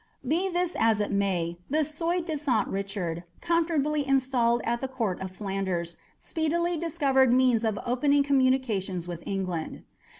[0.27, 5.29] Be this as it may, the soi disant Richard, comfortably installed at the Court of
[5.29, 9.83] Flanders, speedily discovered means of opening communications with England.